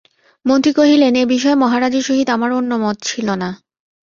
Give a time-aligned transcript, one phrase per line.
[0.45, 3.49] মন্ত্রী কহিলেন, এ-বিষয়ে মহারাজের সহিত আমার অন্য মত ছিল না।